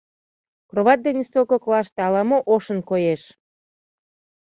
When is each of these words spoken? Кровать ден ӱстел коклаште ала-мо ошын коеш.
Кровать 0.69 1.01
ден 1.05 1.15
ӱстел 1.21 1.45
коклаште 1.51 1.99
ала-мо 2.07 2.37
ошын 2.53 2.79
коеш. 2.89 3.21